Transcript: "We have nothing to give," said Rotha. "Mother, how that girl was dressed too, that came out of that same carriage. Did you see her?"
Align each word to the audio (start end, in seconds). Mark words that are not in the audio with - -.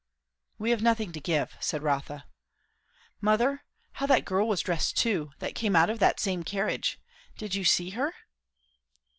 "We 0.57 0.71
have 0.71 0.81
nothing 0.81 1.11
to 1.11 1.19
give," 1.19 1.51
said 1.59 1.83
Rotha. 1.83 2.25
"Mother, 3.21 3.63
how 3.91 4.07
that 4.07 4.25
girl 4.25 4.47
was 4.47 4.61
dressed 4.61 4.97
too, 4.97 5.29
that 5.37 5.53
came 5.53 5.75
out 5.75 5.91
of 5.91 5.99
that 5.99 6.19
same 6.19 6.41
carriage. 6.41 6.99
Did 7.37 7.53
you 7.53 7.63
see 7.63 7.91
her?" 7.91 8.11